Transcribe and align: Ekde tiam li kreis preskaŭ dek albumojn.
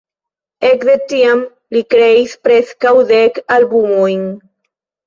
Ekde 0.69 0.95
tiam 1.11 1.43
li 1.77 1.83
kreis 1.97 2.35
preskaŭ 2.49 2.95
dek 3.15 3.43
albumojn. 3.59 4.31